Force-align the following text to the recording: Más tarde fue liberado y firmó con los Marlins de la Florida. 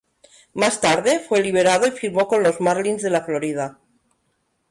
Más 0.55 0.81
tarde 0.81 1.19
fue 1.19 1.43
liberado 1.43 1.85
y 1.85 1.91
firmó 1.91 2.27
con 2.27 2.41
los 2.41 2.59
Marlins 2.59 3.03
de 3.03 3.11
la 3.11 3.21
Florida. 3.23 3.77